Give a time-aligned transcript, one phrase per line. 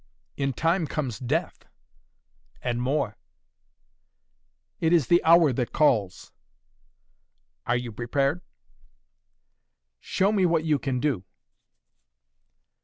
[0.35, 1.65] "In time comes death!"
[2.63, 3.17] "And more!"
[4.79, 6.31] "It is the hour that calls!"
[7.67, 8.41] "Are you prepared?"
[9.99, 11.23] "Show me what you can do!"